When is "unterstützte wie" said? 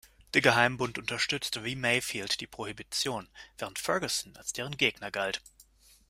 0.97-1.75